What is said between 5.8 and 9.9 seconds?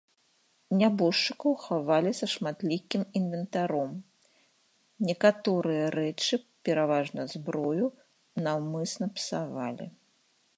рэчы, пераважна зброю, наўмысна псавалі.